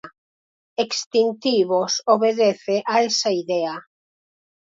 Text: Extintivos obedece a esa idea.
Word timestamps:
Extintivos 0.85 2.01
obedece 2.07 2.81
a 2.87 3.03
esa 3.07 3.31
idea. 3.41 3.75